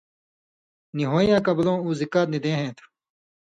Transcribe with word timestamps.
نی 0.95 1.03
ہُوئن٘یاں 1.11 1.43
کبلؤں 1.45 1.79
اُو 1.83 1.89
زِکات 1.99 2.27
نی 2.31 2.39
دے 2.43 2.51
ہَیں 2.57 2.71
تُھو۔ 2.77 2.85